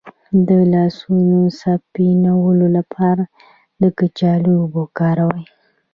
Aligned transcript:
د 0.47 0.49
لاسونو 0.73 1.39
د 1.49 1.53
سپینولو 1.61 2.67
لپاره 2.77 3.23
د 3.81 3.83
کچالو 3.97 4.51
اوبه 4.61 4.79
وکاروئ 4.83 5.43